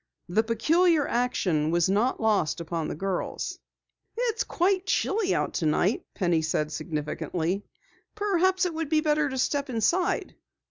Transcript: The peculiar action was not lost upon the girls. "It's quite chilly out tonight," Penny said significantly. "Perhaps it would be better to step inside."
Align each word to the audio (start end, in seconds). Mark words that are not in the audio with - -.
The 0.27 0.41
peculiar 0.41 1.07
action 1.07 1.69
was 1.69 1.87
not 1.87 2.19
lost 2.19 2.59
upon 2.59 2.87
the 2.87 2.95
girls. 2.95 3.59
"It's 4.17 4.43
quite 4.43 4.87
chilly 4.87 5.35
out 5.35 5.53
tonight," 5.53 6.07
Penny 6.15 6.41
said 6.41 6.71
significantly. 6.71 7.63
"Perhaps 8.15 8.65
it 8.65 8.73
would 8.73 8.89
be 8.89 9.01
better 9.01 9.29
to 9.29 9.37
step 9.37 9.69
inside." 9.69 10.33